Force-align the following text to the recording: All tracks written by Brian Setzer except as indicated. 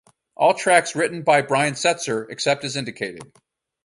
All 0.35 0.55
tracks 0.55 0.95
written 0.95 1.21
by 1.21 1.43
Brian 1.43 1.75
Setzer 1.75 2.25
except 2.27 2.63
as 2.63 2.75
indicated. 2.75 3.21